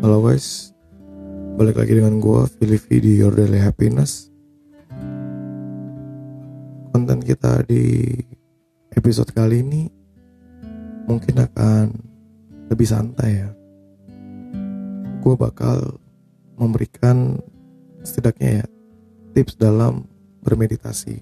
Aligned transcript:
Halo 0.00 0.24
guys, 0.24 0.72
balik 1.60 1.76
lagi 1.76 1.92
dengan 1.92 2.24
gue 2.24 2.48
Filipi 2.56 3.04
di 3.04 3.20
Your 3.20 3.36
Daily 3.36 3.60
Happiness. 3.60 4.32
Konten 6.88 7.20
kita 7.20 7.60
di 7.68 8.08
episode 8.96 9.28
kali 9.28 9.60
ini 9.60 9.92
mungkin 11.04 11.44
akan 11.44 11.92
lebih 12.72 12.88
santai 12.88 13.44
ya. 13.44 13.52
Gue 15.20 15.36
bakal 15.36 16.00
memberikan 16.56 17.36
setidaknya 18.00 18.64
ya 18.64 18.66
tips 19.36 19.60
dalam 19.60 20.08
bermeditasi. 20.40 21.20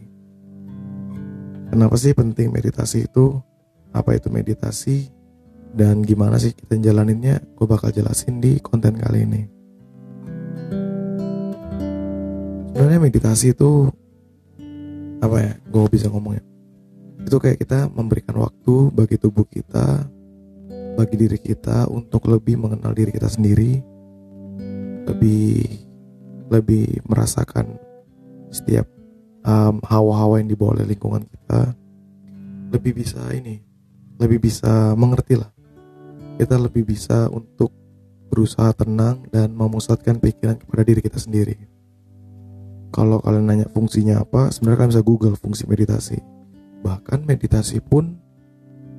Kenapa 1.74 1.98
sih 1.98 2.14
penting 2.14 2.54
meditasi 2.54 3.10
itu? 3.10 3.42
Apa 3.90 4.14
itu 4.14 4.30
meditasi? 4.30 5.17
Dan 5.74 6.04
gimana 6.04 6.40
sih 6.40 6.56
kita 6.56 6.78
jalaninnya? 6.80 7.40
Gue 7.56 7.66
bakal 7.68 7.92
jelasin 7.92 8.40
di 8.40 8.60
konten 8.62 8.96
kali 8.96 9.24
ini. 9.24 9.42
Sebenarnya 12.72 13.00
meditasi 13.02 13.58
itu 13.58 13.90
apa 15.18 15.36
ya 15.42 15.52
gue 15.66 15.82
bisa 15.90 16.06
ngomongnya 16.06 16.46
itu 17.26 17.36
kayak 17.36 17.58
kita 17.60 17.90
memberikan 17.90 18.38
waktu 18.38 18.74
bagi 18.94 19.18
tubuh 19.18 19.44
kita 19.50 20.06
bagi 20.94 21.14
diri 21.18 21.38
kita 21.38 21.90
untuk 21.90 22.30
lebih 22.30 22.58
mengenal 22.58 22.94
diri 22.94 23.10
kita 23.10 23.26
sendiri 23.26 23.82
lebih 25.10 25.66
lebih 26.48 27.02
merasakan 27.04 27.76
setiap 28.48 28.86
um, 29.44 29.82
hawa-hawa 29.84 30.40
yang 30.40 30.48
dibawa 30.48 30.80
oleh 30.80 30.94
lingkungan 30.94 31.26
kita 31.26 31.74
lebih 32.72 33.02
bisa 33.04 33.20
ini 33.34 33.60
lebih 34.16 34.38
bisa 34.38 34.94
mengerti 34.94 35.36
lah 35.36 35.50
kita 36.38 36.54
lebih 36.54 36.86
bisa 36.86 37.26
untuk 37.34 37.74
berusaha 38.30 38.70
tenang 38.78 39.26
dan 39.34 39.50
memusatkan 39.50 40.22
pikiran 40.22 40.54
kepada 40.54 40.86
diri 40.86 41.02
kita 41.02 41.18
sendiri. 41.18 41.58
Kalau 42.94 43.18
kalian 43.20 43.50
nanya 43.50 43.66
fungsinya 43.68 44.22
apa, 44.22 44.48
sebenarnya 44.54 44.86
kalian 44.86 44.92
bisa 44.94 45.04
Google 45.04 45.34
fungsi 45.36 45.66
meditasi. 45.66 46.22
Bahkan 46.86 47.26
meditasi 47.26 47.82
pun 47.82 48.16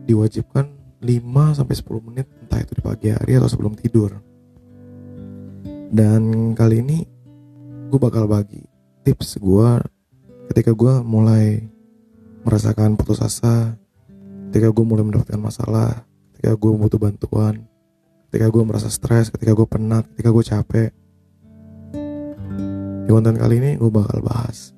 diwajibkan 0.05 0.67
5 0.99 1.57
sampai 1.57 1.75
10 1.79 2.07
menit 2.11 2.27
entah 2.43 2.59
itu 2.59 2.75
di 2.75 2.83
pagi 2.83 3.07
hari 3.15 3.39
atau 3.39 3.47
sebelum 3.47 3.73
tidur. 3.79 4.19
Dan 5.89 6.53
kali 6.53 6.83
ini 6.83 7.07
gue 7.89 7.97
bakal 7.97 8.29
bagi 8.29 8.61
tips 9.07 9.41
gue 9.41 9.69
ketika 10.51 10.75
gue 10.75 10.93
mulai 11.01 11.65
merasakan 12.45 12.93
putus 12.93 13.21
asa, 13.23 13.73
ketika 14.49 14.69
gue 14.69 14.85
mulai 14.85 15.05
mendapatkan 15.05 15.39
masalah, 15.39 16.08
ketika 16.39 16.55
gue 16.55 16.71
butuh 16.71 16.95
bantuan 16.95 17.67
ketika 18.31 18.47
gue 18.47 18.63
merasa 18.63 18.87
stres 18.87 19.27
ketika 19.27 19.51
gue 19.51 19.67
penat 19.67 20.07
ketika 20.15 20.31
gue 20.31 20.43
capek 20.47 20.89
di 23.03 23.11
konten 23.11 23.35
kali 23.41 23.57
ini 23.57 23.71
gue 23.73 23.89
bakal 23.89 24.21
bahas. 24.21 24.69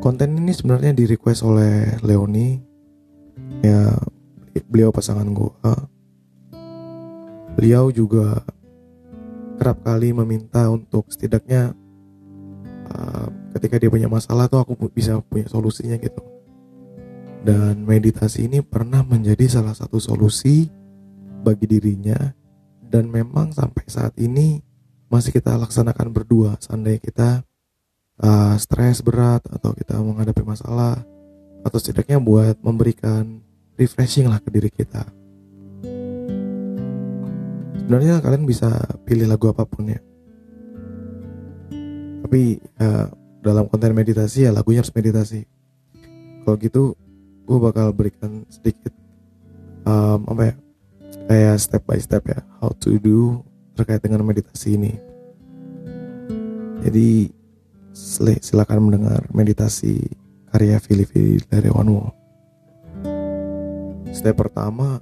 Konten 0.00 0.40
ini 0.40 0.50
sebenarnya 0.56 0.96
di 0.96 1.04
request 1.04 1.44
oleh 1.44 2.00
Leoni. 2.00 2.56
Ya 3.60 3.92
beliau 4.72 4.88
pasangan 4.88 5.28
gue 5.28 5.52
beliau 7.60 7.92
juga 7.92 8.40
kerap 9.60 9.84
kali 9.84 10.16
meminta 10.16 10.72
untuk 10.72 11.12
setidaknya 11.12 11.76
uh, 12.88 13.28
ketika 13.52 13.76
dia 13.76 13.92
punya 13.92 14.08
masalah 14.08 14.48
tuh 14.48 14.64
aku 14.64 14.72
bisa 14.88 15.20
punya 15.28 15.44
solusinya 15.44 16.00
gitu 16.00 16.31
dan 17.42 17.82
meditasi 17.82 18.46
ini 18.46 18.62
pernah 18.62 19.02
menjadi 19.02 19.50
salah 19.50 19.74
satu 19.74 19.98
solusi 19.98 20.70
bagi 21.42 21.66
dirinya. 21.66 22.18
Dan 22.92 23.08
memang 23.08 23.50
sampai 23.50 23.88
saat 23.88 24.14
ini 24.20 24.60
masih 25.10 25.34
kita 25.34 25.58
laksanakan 25.58 26.12
berdua. 26.12 26.54
Seandainya 26.60 27.00
kita 27.02 27.30
uh, 28.22 28.54
stres 28.60 29.02
berat 29.02 29.42
atau 29.48 29.74
kita 29.74 29.98
menghadapi 29.98 30.44
masalah 30.44 31.00
atau 31.66 31.78
setidaknya 31.80 32.22
buat 32.22 32.60
memberikan 32.60 33.42
refreshing 33.74 34.28
lah 34.28 34.38
ke 34.38 34.48
diri 34.52 34.70
kita. 34.70 35.02
Sebenarnya 37.82 38.22
kalian 38.22 38.46
bisa 38.46 38.70
pilih 39.02 39.26
lagu 39.26 39.50
apa 39.50 39.66
pun 39.66 39.90
ya. 39.90 40.00
Tapi 42.22 42.62
uh, 42.78 43.06
dalam 43.42 43.66
konten 43.66 43.90
meditasi 43.96 44.46
ya 44.46 44.54
lagunya 44.54 44.84
harus 44.84 44.94
meditasi. 44.94 45.42
Kalau 46.46 46.56
gitu 46.60 46.94
gue 47.42 47.58
bakal 47.58 47.90
berikan 47.90 48.46
sedikit 48.46 48.94
um, 49.86 50.26
apa 50.30 50.42
ya 50.52 50.54
kayak 51.26 51.56
step 51.58 51.82
by 51.86 51.98
step 51.98 52.22
ya 52.26 52.40
how 52.62 52.70
to 52.78 52.98
do 52.98 53.42
terkait 53.72 54.04
dengan 54.04 54.20
meditasi 54.24 54.76
ini. 54.76 54.92
Jadi 56.82 57.30
silakan 58.42 58.90
mendengar 58.90 59.22
meditasi 59.30 60.02
karya 60.50 60.76
Filipi 60.82 61.40
dari 61.46 61.70
Wanwo. 61.72 62.10
Step 64.12 64.36
pertama 64.36 65.00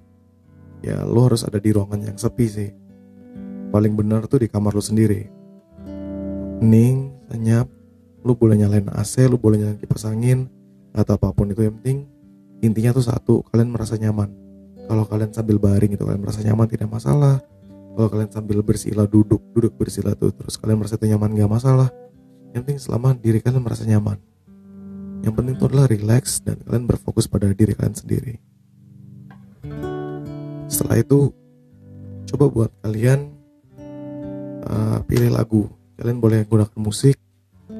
ya 0.84 1.02
lo 1.02 1.26
harus 1.26 1.42
ada 1.42 1.58
di 1.58 1.74
ruangan 1.74 2.14
yang 2.14 2.18
sepi 2.20 2.46
sih. 2.46 2.70
Paling 3.70 3.94
benar 3.94 4.26
tuh 4.26 4.44
di 4.44 4.48
kamar 4.50 4.74
lo 4.76 4.82
sendiri. 4.82 5.26
Hening 6.60 7.10
senyap 7.30 7.66
lu 8.20 8.36
boleh 8.36 8.60
nyalain 8.60 8.84
AC 8.92 9.24
lu 9.24 9.40
boleh 9.40 9.64
nyalain 9.64 9.80
kipas 9.80 10.04
angin 10.04 10.44
atau 10.92 11.16
apa 11.16 11.32
pun 11.32 11.48
itu 11.48 11.64
yang 11.64 11.78
penting 11.80 12.04
intinya 12.60 12.93
tuh 12.97 13.04
satu 13.04 13.34
kalian 13.48 13.72
merasa 13.72 13.97
nyaman. 13.97 14.32
Kalau 14.91 15.04
kalian 15.06 15.31
sambil 15.31 15.56
baring 15.60 15.94
itu 15.94 16.03
kalian 16.03 16.22
merasa 16.22 16.41
nyaman 16.43 16.66
tidak 16.66 16.88
masalah. 16.91 17.38
Kalau 17.94 18.09
kalian 18.09 18.31
sambil 18.31 18.59
bersila 18.62 19.04
duduk 19.04 19.43
duduk 19.53 19.75
bersila 19.76 20.15
tuh 20.15 20.32
terus 20.34 20.56
kalian 20.56 20.81
merasa 20.81 20.97
itu 20.99 21.06
nyaman 21.10 21.34
gak 21.37 21.50
masalah. 21.50 21.88
Yang 22.50 22.62
penting 22.66 22.81
selama 22.82 23.09
diri 23.15 23.38
kalian 23.38 23.62
merasa 23.62 23.84
nyaman. 23.87 24.19
Yang 25.20 25.34
penting 25.37 25.54
itu 25.60 25.65
adalah 25.69 25.87
relax 25.87 26.41
dan 26.41 26.56
kalian 26.65 26.84
berfokus 26.88 27.28
pada 27.28 27.53
diri 27.53 27.76
kalian 27.76 27.97
sendiri. 27.97 28.34
Setelah 30.70 31.03
itu 31.03 31.34
coba 32.31 32.44
buat 32.49 32.70
kalian 32.81 33.31
uh, 34.65 34.99
pilih 35.04 35.31
lagu. 35.34 35.69
Kalian 36.00 36.19
boleh 36.19 36.41
gunakan 36.49 36.81
musik 36.81 37.20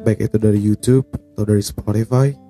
baik 0.05 0.29
itu 0.31 0.37
dari 0.37 0.61
YouTube 0.61 1.09
atau 1.13 1.45
dari 1.49 1.65
Spotify 1.65 2.50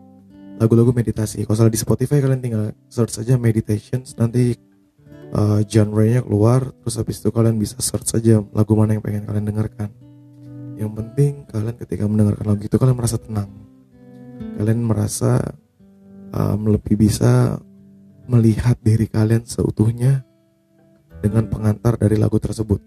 lagu-lagu 0.60 0.92
meditasi. 0.92 1.48
Kalau 1.48 1.56
salah 1.56 1.72
di 1.72 1.80
Spotify 1.80 2.20
kalian 2.20 2.44
tinggal 2.44 2.76
search 2.92 3.16
saja 3.16 3.40
meditations 3.40 4.12
nanti 4.20 4.52
uh, 5.32 5.64
genre-nya 5.64 6.20
keluar 6.20 6.68
terus 6.84 7.00
habis 7.00 7.24
itu 7.24 7.32
kalian 7.32 7.56
bisa 7.56 7.80
search 7.80 8.12
saja 8.12 8.44
lagu 8.52 8.76
mana 8.76 8.92
yang 8.92 9.02
pengen 9.02 9.24
kalian 9.24 9.48
dengarkan. 9.48 9.88
Yang 10.76 10.90
penting 10.92 11.32
kalian 11.48 11.76
ketika 11.80 12.04
mendengarkan 12.04 12.44
lagu 12.44 12.60
itu 12.60 12.76
kalian 12.76 12.96
merasa 13.00 13.16
tenang. 13.16 13.48
Kalian 14.60 14.80
merasa 14.84 15.40
um, 16.36 16.60
lebih 16.68 17.00
bisa 17.00 17.56
melihat 18.28 18.76
diri 18.84 19.08
kalian 19.08 19.48
seutuhnya 19.48 20.28
dengan 21.24 21.48
pengantar 21.48 21.96
dari 21.96 22.20
lagu 22.20 22.36
tersebut. 22.36 22.84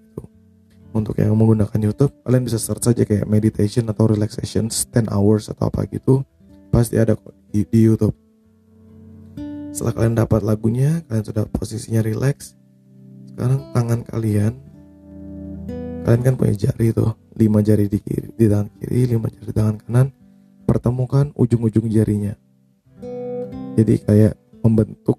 Untuk 0.94 1.17
yang 1.17 1.34
menggunakan 1.34 1.90
YouTube, 1.90 2.13
kalian 2.22 2.45
bisa 2.45 2.61
search 2.61 2.85
saja 2.85 3.01
kayak 3.01 3.25
meditation 3.25 3.90
atau 3.90 4.13
relaxation 4.13 4.69
10 4.69 5.09
hours 5.09 5.50
atau 5.50 5.73
apa 5.73 5.90
gitu 5.90 6.22
pasti 6.73 6.97
ada 6.97 7.13
kok 7.13 7.43
di, 7.53 7.62
di 7.69 7.80
YouTube. 7.86 8.18
Setelah 9.69 9.94
kalian 9.94 10.16
dapat 10.18 10.41
lagunya, 10.41 11.06
kalian 11.06 11.25
sudah 11.25 11.46
posisinya 11.46 12.02
relax. 12.02 12.58
Sekarang 13.30 13.69
tangan 13.74 14.02
kalian, 14.06 14.53
kalian 16.06 16.22
kan 16.22 16.34
punya 16.38 16.53
jari 16.58 16.94
tuh, 16.94 17.14
lima 17.38 17.62
jari 17.62 17.86
di 17.90 18.02
kiri, 18.02 18.34
di 18.34 18.46
tangan 18.50 18.69
kiri, 18.81 19.02
lima 19.14 19.30
jari 19.30 19.46
di 19.50 19.56
tangan 19.56 19.78
kanan, 19.86 20.08
pertemukan 20.66 21.30
ujung-ujung 21.38 21.90
jarinya. 21.90 22.34
Jadi 23.74 23.94
kayak 24.06 24.34
membentuk 24.62 25.18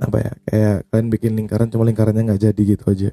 apa 0.00 0.16
ya, 0.16 0.32
kayak 0.48 0.76
kalian 0.88 1.08
bikin 1.12 1.32
lingkaran, 1.36 1.68
cuma 1.68 1.84
lingkarannya 1.84 2.32
nggak 2.32 2.40
jadi 2.40 2.60
gitu 2.76 2.84
aja. 2.88 3.10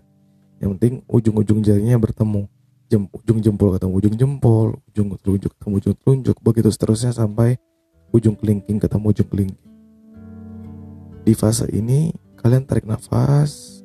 Yang 0.64 0.70
penting 0.80 0.94
ujung-ujung 1.12 1.60
jarinya 1.60 2.00
bertemu 2.00 2.48
jem, 2.88 3.04
ujung 3.12 3.40
jempol 3.44 3.76
ketemu 3.76 3.94
ujung 4.00 4.16
jempol, 4.16 4.68
ujung 4.88 5.08
telunjuk 5.20 5.52
ketemu 5.60 5.74
ujung 5.84 5.96
telunjuk, 6.00 6.38
begitu 6.40 6.70
seterusnya 6.72 7.12
sampai 7.12 7.60
ujung 8.12 8.36
kelingking 8.38 8.80
ketemu 8.80 9.06
ujung 9.12 9.30
kelingking. 9.30 9.74
Di 11.28 11.34
fase 11.36 11.68
ini 11.76 12.16
kalian 12.40 12.64
tarik 12.64 12.88
nafas, 12.88 13.84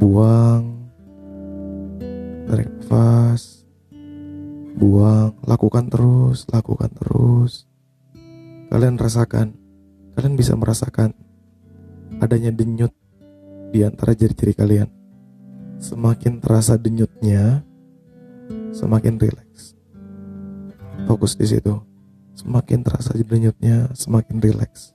buang, 0.00 0.88
tarik 2.48 2.68
nafas, 2.80 3.68
buang, 4.78 5.36
lakukan 5.44 5.92
terus, 5.92 6.48
lakukan 6.48 6.88
terus. 6.96 7.68
Kalian 8.68 8.96
rasakan, 8.96 9.52
kalian 10.16 10.34
bisa 10.36 10.56
merasakan 10.56 11.12
adanya 12.20 12.52
denyut 12.52 12.92
di 13.68 13.84
antara 13.84 14.16
jari-jari 14.16 14.56
kalian 14.56 14.88
semakin 15.78 16.42
terasa 16.42 16.74
denyutnya, 16.74 17.62
semakin 18.74 19.16
rileks. 19.16 19.78
Fokus 21.06 21.38
di 21.38 21.46
situ. 21.46 21.87
Semakin 22.38 22.86
terasa 22.86 23.18
denyutnya, 23.18 23.90
semakin 23.98 24.38
rileks. 24.38 24.94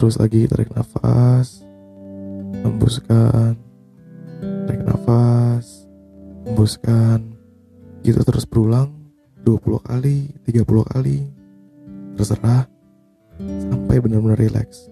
Terus 0.00 0.16
lagi 0.16 0.48
tarik 0.48 0.72
nafas, 0.72 1.60
hembuskan. 2.64 3.60
Tarik 4.40 4.82
nafas 4.88 5.84
hembuskan. 6.48 7.36
Gitu 8.00 8.24
terus 8.24 8.48
berulang 8.48 8.96
20 9.44 9.84
kali 9.84 10.32
30 10.48 10.64
kali. 10.96 11.28
Terserah. 12.16 12.64
Sampai 13.36 14.00
benar-benar 14.00 14.40
rileks 14.40 14.88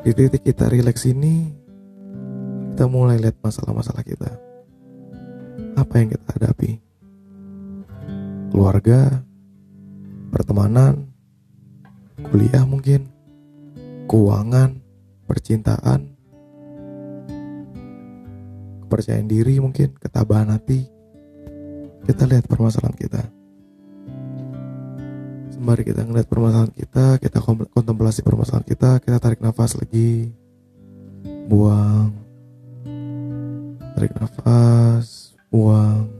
di 0.00 0.16
titik 0.16 0.48
kita 0.48 0.72
rileks 0.72 1.04
ini 1.06 1.52
kita 2.72 2.88
mulai 2.88 3.20
lihat 3.20 3.36
masalah-masalah 3.44 4.00
kita. 4.00 4.32
Apa 5.76 6.00
yang 6.00 6.08
kita 6.16 6.24
hadapi 6.40 6.89
keluarga 8.50 9.22
pertemanan 10.34 11.08
kuliah 12.30 12.66
mungkin 12.66 13.08
keuangan 14.10 14.82
percintaan 15.24 16.20
kepercayaan 18.90 19.30
diri 19.30 19.62
mungkin, 19.62 19.94
ketabahan 20.02 20.50
hati. 20.50 20.82
Kita 22.10 22.26
lihat 22.26 22.50
permasalahan 22.50 22.98
kita. 22.98 23.22
Sembari 25.54 25.86
kita 25.86 26.02
ngeliat 26.02 26.26
permasalahan 26.26 26.74
kita, 26.74 27.22
kita 27.22 27.38
kontemplasi 27.70 28.26
permasalahan 28.26 28.66
kita, 28.66 28.98
kita 28.98 29.22
tarik 29.22 29.38
nafas 29.38 29.78
lagi. 29.78 30.34
Buang. 31.46 32.10
Tarik 33.94 34.10
nafas, 34.18 35.38
buang. 35.54 36.19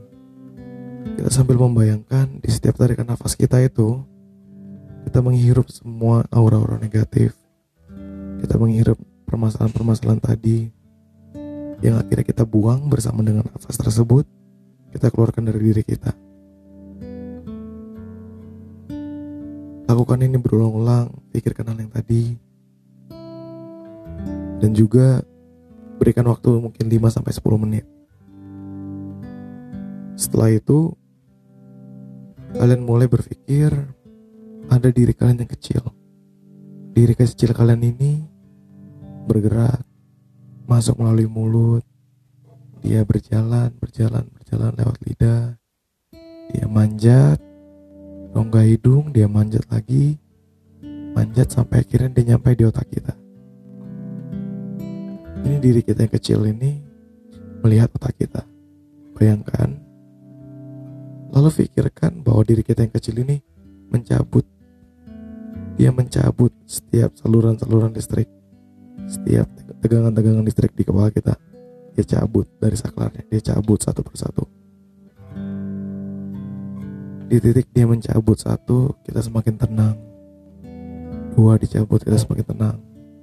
Sambil 1.31 1.55
membayangkan 1.55 2.43
di 2.43 2.51
setiap 2.51 2.75
tarikan 2.75 3.07
nafas 3.07 3.39
kita 3.39 3.63
itu, 3.63 4.03
kita 5.07 5.23
menghirup 5.23 5.71
semua 5.71 6.27
aura-aura 6.27 6.75
negatif. 6.75 7.31
Kita 8.43 8.59
menghirup 8.59 8.99
permasalahan-permasalahan 9.31 10.19
tadi 10.19 10.67
yang 11.79 12.03
akhirnya 12.03 12.27
kita 12.27 12.43
buang 12.43 12.91
bersama 12.91 13.23
dengan 13.23 13.47
nafas 13.47 13.79
tersebut 13.79 14.27
kita 14.91 15.07
keluarkan 15.07 15.47
dari 15.47 15.71
diri 15.71 15.83
kita. 15.87 16.11
Lakukan 19.87 20.19
ini 20.27 20.35
berulang-ulang 20.35 21.15
pikirkan 21.31 21.71
hal 21.71 21.79
yang 21.79 21.95
tadi. 21.95 22.35
Dan 24.59 24.75
juga 24.75 25.23
berikan 25.95 26.27
waktu 26.27 26.59
mungkin 26.59 26.91
5 26.91 27.07
sampai 27.07 27.31
10 27.31 27.63
menit. 27.63 27.85
Setelah 30.19 30.51
itu 30.51 31.00
kalian 32.55 32.81
mulai 32.83 33.07
berpikir 33.07 33.71
ada 34.71 34.87
diri 34.91 35.13
kalian 35.15 35.43
yang 35.43 35.51
kecil 35.51 35.83
diri 36.91 37.15
kecil 37.15 37.55
kalian 37.55 37.81
ini 37.87 38.27
bergerak 39.25 39.81
masuk 40.71 41.03
melalui 41.03 41.27
mulut. 41.27 41.83
Dia 42.79 43.03
berjalan, 43.03 43.75
berjalan, 43.75 44.23
berjalan 44.31 44.71
lewat 44.79 44.97
lidah. 45.03 45.59
Dia 46.55 46.65
manjat, 46.71 47.43
rongga 48.31 48.63
hidung, 48.63 49.11
dia 49.11 49.27
manjat 49.27 49.67
lagi. 49.67 50.15
Manjat 51.11 51.51
sampai 51.51 51.83
akhirnya 51.83 52.15
dia 52.15 52.33
nyampe 52.33 52.55
di 52.55 52.63
otak 52.63 52.87
kita. 52.87 53.13
Ini 55.43 55.57
diri 55.59 55.83
kita 55.83 56.07
yang 56.07 56.13
kecil 56.15 56.39
ini 56.47 56.79
melihat 57.59 57.91
otak 57.91 58.15
kita. 58.15 58.47
Bayangkan, 59.19 59.75
lalu 61.31 61.49
pikirkan 61.65 62.21
bahwa 62.21 62.43
diri 62.43 62.61
kita 62.61 62.83
yang 62.83 62.93
kecil 62.93 63.15
ini 63.23 63.39
mencabut. 63.91 64.43
Dia 65.79 65.89
mencabut 65.89 66.51
setiap 66.67 67.15
saluran-saluran 67.17 67.95
listrik. 67.95 68.27
Setiap 69.07 69.47
tegangan-tegangan 69.81 70.45
listrik 70.45 70.75
di 70.77 70.85
kepala 70.85 71.09
kita 71.09 71.35
dia 71.91 72.05
cabut 72.07 72.47
dari 72.59 72.75
saklarnya. 72.79 73.27
Dia 73.27 73.41
cabut 73.53 73.79
satu 73.83 74.01
persatu. 74.03 74.43
Di 77.31 77.39
titik 77.39 77.71
dia 77.71 77.87
mencabut 77.87 78.35
satu 78.35 78.95
kita 79.07 79.23
semakin 79.23 79.55
tenang. 79.55 79.95
Dua 81.35 81.55
dicabut 81.55 82.03
kita 82.03 82.19
semakin 82.19 82.45
tenang. 82.47 82.77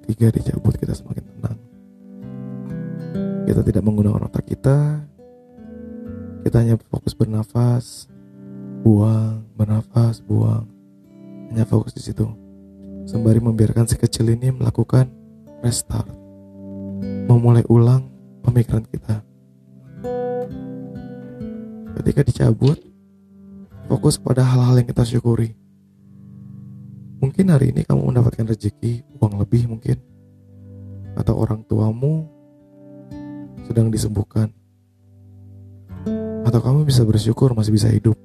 Tiga 0.08 0.32
dicabut 0.32 0.72
kita 0.81 0.96
semakin 0.96 1.25
tenang. 1.25 1.58
Kita 3.44 3.60
tidak 3.64 3.82
menggunakan 3.84 4.28
otak 4.28 4.49
kita 4.49 5.05
kita 6.43 6.62
hanya 6.62 6.76
fokus 6.90 7.14
bernafas 7.14 8.06
buang 8.82 9.49
bernafas 9.58 10.23
buang. 10.23 10.64
Hanya 11.50 11.67
fokus 11.67 11.96
di 11.96 12.02
situ. 12.05 12.25
Sembari 13.08 13.43
membiarkan 13.43 13.88
si 13.88 13.96
kecil 13.96 14.31
ini 14.31 14.52
melakukan 14.52 15.08
restart, 15.64 16.06
memulai 17.26 17.64
ulang 17.67 18.06
pemikiran 18.44 18.85
kita. 18.87 19.25
Ketika 21.99 22.20
dicabut, 22.23 22.79
fokus 23.91 24.20
pada 24.20 24.44
hal-hal 24.44 24.79
yang 24.79 24.88
kita 24.88 25.02
syukuri. 25.08 25.56
Mungkin 27.19 27.50
hari 27.50 27.75
ini 27.75 27.82
kamu 27.82 28.14
mendapatkan 28.14 28.55
rezeki, 28.55 29.02
uang 29.19 29.43
lebih 29.43 29.67
mungkin, 29.67 29.99
atau 31.19 31.34
orang 31.34 31.67
tuamu 31.67 32.31
sedang 33.67 33.91
disembuhkan, 33.91 34.55
atau 36.48 36.64
kamu 36.64 36.88
bisa 36.88 37.04
bersyukur 37.04 37.52
masih 37.52 37.76
bisa 37.76 37.92
hidup. 37.92 38.16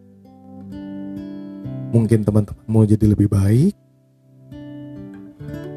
Mungkin 1.92 2.24
teman-temanmu 2.24 2.88
jadi 2.88 3.06
lebih 3.12 3.28
baik, 3.28 3.76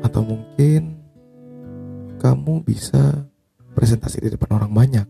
atau 0.07 0.23
mungkin 0.23 0.95
kamu 2.23 2.63
bisa 2.63 3.27
presentasi 3.75 4.23
di 4.23 4.31
depan 4.31 4.63
orang 4.63 4.71
banyak. 4.71 5.07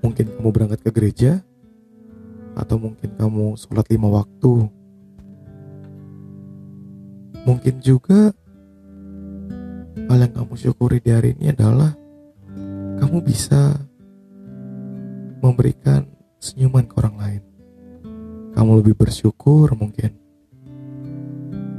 Mungkin 0.00 0.40
kamu 0.40 0.48
berangkat 0.48 0.80
ke 0.80 0.90
gereja, 0.90 1.44
atau 2.56 2.80
mungkin 2.80 3.12
kamu 3.20 3.60
sholat 3.60 3.84
lima 3.92 4.08
waktu. 4.08 4.72
Mungkin 7.44 7.74
juga 7.84 8.32
hal 10.08 10.18
yang 10.24 10.32
kamu 10.32 10.54
syukuri 10.56 10.96
di 11.04 11.12
hari 11.12 11.36
ini 11.36 11.52
adalah 11.52 11.92
kamu 13.04 13.20
bisa 13.20 13.83
memberikan 15.44 16.08
senyuman 16.40 16.88
ke 16.88 16.96
orang 16.96 17.16
lain. 17.20 17.42
Kamu 18.56 18.80
lebih 18.80 18.96
bersyukur 18.96 19.76
mungkin. 19.76 20.16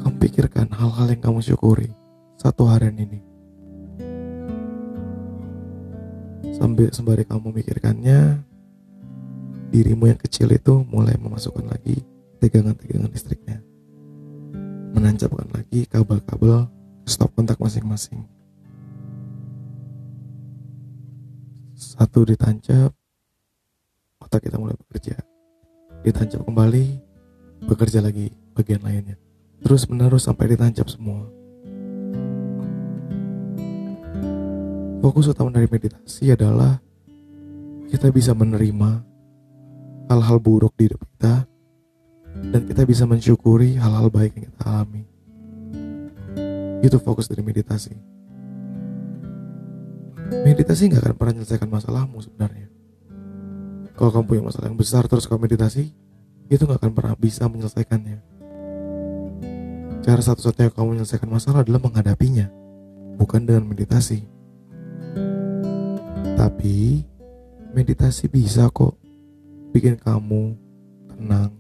Kamu 0.06 0.22
pikirkan 0.22 0.70
hal-hal 0.70 1.10
yang 1.10 1.22
kamu 1.26 1.42
syukuri 1.42 1.90
satu 2.38 2.70
harian 2.70 2.94
ini. 3.02 3.20
Sambil 6.54 6.94
sembari 6.94 7.26
kamu 7.26 7.52
memikirkannya, 7.52 8.46
dirimu 9.74 10.14
yang 10.14 10.20
kecil 10.22 10.54
itu 10.54 10.86
mulai 10.86 11.18
memasukkan 11.18 11.66
lagi 11.66 12.06
tegangan-tegangan 12.38 13.10
listriknya. 13.10 13.60
Menancapkan 14.94 15.50
lagi 15.52 15.90
kabel-kabel 15.90 16.70
stop 17.04 17.34
kontak 17.36 17.60
masing-masing. 17.60 18.24
Satu 21.76 22.24
ditancap, 22.24 22.96
otak 24.22 24.48
kita 24.48 24.60
mulai 24.60 24.76
bekerja. 24.78 25.20
Ditancap 26.06 26.46
kembali, 26.46 26.86
bekerja 27.66 28.00
lagi 28.00 28.30
bagian 28.54 28.84
lainnya. 28.86 29.18
Terus 29.64 29.90
menerus 29.90 30.28
sampai 30.28 30.54
ditancap 30.54 30.86
semua. 30.92 31.26
Fokus 35.02 35.30
utama 35.30 35.54
dari 35.54 35.70
meditasi 35.70 36.34
adalah 36.34 36.82
kita 37.90 38.10
bisa 38.10 38.34
menerima 38.34 39.06
hal-hal 40.10 40.38
buruk 40.42 40.74
di 40.78 40.90
hidup 40.90 41.02
kita 41.14 41.46
dan 42.54 42.62
kita 42.66 42.84
bisa 42.84 43.06
mensyukuri 43.06 43.78
hal-hal 43.78 44.10
baik 44.10 44.34
yang 44.38 44.50
kita 44.50 44.66
alami. 44.66 45.04
Itu 46.82 46.98
fokus 47.02 47.30
dari 47.30 47.42
meditasi. 47.46 47.94
Meditasi 50.46 50.90
nggak 50.90 51.06
akan 51.06 51.16
pernah 51.18 51.34
menyelesaikan 51.38 51.70
masalahmu 51.70 52.18
sebenarnya. 52.22 52.75
Kalau 53.96 54.12
kamu 54.12 54.26
punya 54.28 54.44
masalah 54.44 54.68
yang 54.68 54.80
besar 54.80 55.08
terus 55.08 55.24
kamu 55.24 55.48
meditasi, 55.48 55.96
itu 56.52 56.62
nggak 56.68 56.84
akan 56.84 56.94
pernah 56.94 57.16
bisa 57.16 57.48
menyelesaikannya. 57.48 58.20
Cara 60.06 60.22
satu-satunya 60.22 60.70
kamu 60.70 61.00
menyelesaikan 61.00 61.32
masalah 61.32 61.64
adalah 61.66 61.82
menghadapinya, 61.82 62.52
bukan 63.18 63.48
dengan 63.48 63.66
meditasi. 63.66 64.28
Tapi 66.36 67.02
meditasi 67.74 68.30
bisa 68.30 68.70
kok 68.70 69.00
bikin 69.74 69.98
kamu 69.98 70.54
tenang. 71.10 71.52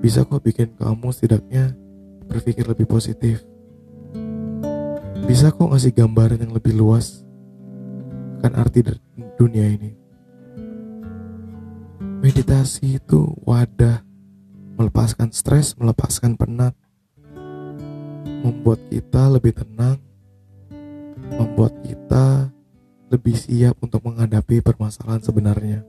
Bisa 0.00 0.24
kok 0.24 0.40
bikin 0.40 0.72
kamu 0.80 1.12
setidaknya 1.12 1.76
berpikir 2.24 2.64
lebih 2.64 2.88
positif. 2.88 3.44
Bisa 5.28 5.52
kok 5.52 5.68
ngasih 5.68 5.92
gambaran 5.92 6.40
yang 6.40 6.56
lebih 6.56 6.72
luas 6.72 7.20
kan 8.40 8.56
arti 8.56 8.80
dunia 9.36 9.68
ini. 9.68 9.99
Meditasi 12.20 13.00
itu 13.00 13.32
wadah 13.48 14.04
melepaskan 14.76 15.32
stres, 15.32 15.72
melepaskan 15.80 16.36
penat, 16.36 16.76
membuat 18.44 18.76
kita 18.92 19.32
lebih 19.32 19.56
tenang, 19.56 19.96
membuat 21.32 21.72
kita 21.80 22.52
lebih 23.08 23.32
siap 23.32 23.80
untuk 23.80 24.04
menghadapi 24.04 24.60
permasalahan 24.60 25.24
sebenarnya. 25.24 25.80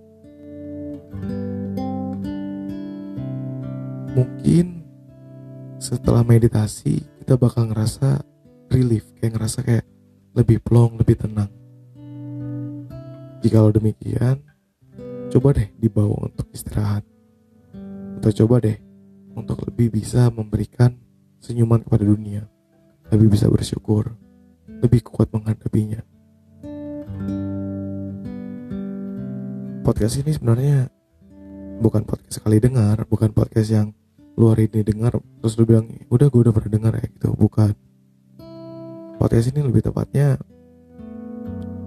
Mungkin 4.16 4.88
setelah 5.84 6.24
meditasi 6.24 7.04
kita 7.20 7.36
bakal 7.36 7.68
ngerasa 7.76 8.24
relief, 8.72 9.04
kayak 9.20 9.36
ngerasa 9.36 9.60
kayak 9.68 9.86
lebih 10.32 10.64
plong, 10.64 10.96
lebih 10.96 11.20
tenang. 11.20 11.52
Jika 13.44 13.68
demikian, 13.68 14.51
coba 15.32 15.56
deh 15.56 15.72
dibawa 15.80 16.28
untuk 16.28 16.52
istirahat. 16.52 17.08
Atau 18.20 18.44
coba 18.44 18.60
deh 18.60 18.76
untuk 19.32 19.64
lebih 19.64 19.96
bisa 19.96 20.28
memberikan 20.28 20.92
senyuman 21.40 21.80
kepada 21.82 22.04
dunia, 22.04 22.44
lebih 23.10 23.32
bisa 23.32 23.48
bersyukur, 23.48 24.12
lebih 24.68 25.02
kuat 25.08 25.32
menghadapinya. 25.32 26.04
Podcast 29.82 30.20
ini 30.20 30.36
sebenarnya 30.36 30.92
bukan 31.80 32.04
podcast 32.04 32.44
sekali 32.44 32.60
dengar, 32.60 33.08
bukan 33.08 33.32
podcast 33.32 33.72
yang 33.72 33.88
luar 34.36 34.60
ini 34.60 34.84
dengar 34.84 35.16
terus 35.42 35.56
lu 35.58 35.66
bilang 35.66 35.88
udah 36.12 36.28
gue 36.28 36.42
udah 36.44 36.54
pernah 36.54 36.72
dengar 36.76 36.94
ya 37.00 37.08
gitu, 37.08 37.32
bukan. 37.40 37.74
Podcast 39.16 39.50
ini 39.56 39.64
lebih 39.64 39.82
tepatnya 39.82 40.38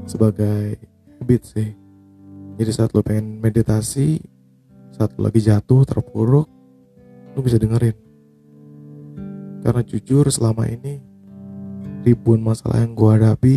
sebagai 0.08 0.80
habit 1.20 1.42
sih. 1.44 1.83
Jadi 2.54 2.70
saat 2.70 2.94
lu 2.94 3.02
pengen 3.02 3.42
meditasi, 3.42 4.22
saat 4.94 5.10
lu 5.18 5.26
lagi 5.26 5.42
jatuh 5.42 5.82
terpuruk, 5.82 6.46
lu 7.34 7.40
bisa 7.42 7.58
dengerin. 7.58 7.98
Karena 9.66 9.82
jujur 9.82 10.30
selama 10.30 10.70
ini 10.70 11.02
ribuan 12.06 12.38
masalah 12.44 12.84
yang 12.84 12.92
gue 12.92 13.10
hadapi 13.10 13.56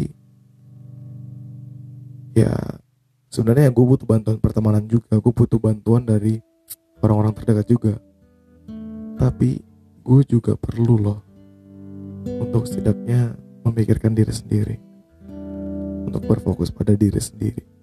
ya 2.32 2.54
sebenarnya 3.30 3.70
gue 3.70 3.86
butuh 3.86 4.08
bantuan 4.08 4.42
pertemanan 4.42 4.82
juga. 4.90 5.22
Gue 5.22 5.30
butuh 5.30 5.62
bantuan 5.62 6.02
dari 6.02 6.42
orang-orang 7.06 7.38
terdekat 7.38 7.66
juga. 7.70 7.94
Tapi 9.22 9.62
gue 10.02 10.22
juga 10.26 10.58
perlu 10.58 10.96
loh 10.98 11.20
untuk 12.26 12.66
setidaknya 12.66 13.38
memikirkan 13.62 14.18
diri 14.18 14.34
sendiri. 14.34 14.76
Untuk 16.08 16.24
berfokus 16.26 16.72
pada 16.72 16.96
diri 16.96 17.20
sendiri 17.20 17.77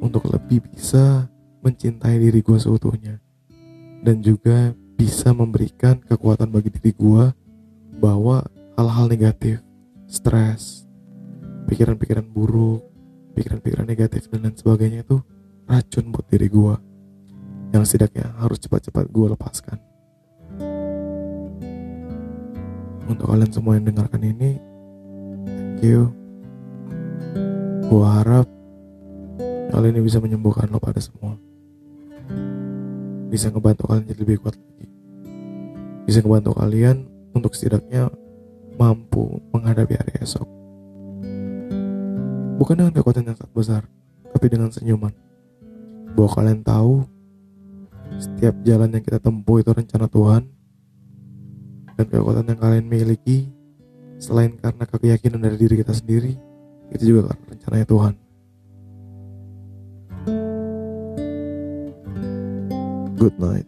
untuk 0.00 0.26
lebih 0.32 0.64
bisa 0.72 1.28
mencintai 1.60 2.16
diri 2.16 2.40
gue 2.40 2.58
seutuhnya 2.58 3.20
dan 4.00 4.24
juga 4.24 4.72
bisa 4.96 5.32
memberikan 5.36 6.00
kekuatan 6.00 6.48
bagi 6.48 6.72
diri 6.72 6.92
gue 6.96 7.24
bahwa 8.00 8.44
hal-hal 8.80 9.06
negatif, 9.12 9.60
stres, 10.08 10.88
pikiran-pikiran 11.68 12.24
buruk, 12.24 12.80
pikiran-pikiran 13.36 13.84
negatif 13.84 14.28
dan 14.32 14.48
lain 14.48 14.56
sebagainya 14.56 15.04
itu 15.04 15.20
racun 15.68 16.12
buat 16.12 16.26
diri 16.32 16.48
gue 16.48 16.74
yang 17.70 17.84
setidaknya 17.86 18.34
harus 18.40 18.58
cepat-cepat 18.58 19.06
gue 19.12 19.26
lepaskan. 19.36 19.78
Untuk 23.06 23.26
kalian 23.26 23.52
semua 23.52 23.74
yang 23.78 23.90
dengarkan 23.90 24.22
ini, 24.22 24.50
thank 25.44 25.82
you. 25.82 26.10
Gue 27.90 28.06
harap 28.06 28.46
hal 29.70 29.84
ini 29.86 30.00
bisa 30.02 30.18
menyembuhkan 30.18 30.68
lo 30.68 30.82
pada 30.82 30.98
semua. 30.98 31.38
Bisa 33.30 33.50
ngebantu 33.50 33.86
kalian 33.86 34.06
jadi 34.10 34.20
lebih 34.22 34.42
kuat 34.42 34.58
lagi 34.58 34.70
bisa 36.10 36.26
membantu 36.26 36.58
kalian 36.58 37.06
untuk 37.38 37.54
setidaknya 37.54 38.10
mampu 38.74 39.38
menghadapi 39.54 39.94
hari 39.94 40.12
esok. 40.18 40.42
Bukan 42.58 42.74
dengan 42.74 42.90
kekuatan 42.90 43.30
yang 43.30 43.38
sangat 43.38 43.54
besar, 43.54 43.82
tapi 44.34 44.50
dengan 44.50 44.74
senyuman. 44.74 45.14
Bahwa 46.18 46.30
kalian 46.34 46.66
tahu 46.66 47.06
setiap 48.18 48.58
jalan 48.66 48.90
yang 48.90 49.06
kita 49.06 49.22
tempuh 49.22 49.62
itu 49.62 49.70
rencana 49.70 50.10
Tuhan 50.10 50.42
dan 51.94 52.06
kekuatan 52.10 52.50
yang 52.50 52.58
kalian 52.58 52.86
miliki 52.90 53.46
selain 54.18 54.58
karena 54.58 54.82
keyakinan 54.90 55.38
dari 55.38 55.56
diri 55.62 55.78
kita 55.78 55.94
sendiri 55.94 56.34
itu 56.90 57.02
juga 57.14 57.30
karena 57.30 57.54
rencananya 57.54 57.86
Tuhan. 57.86 58.14
Good 63.20 63.38
night. 63.38 63.66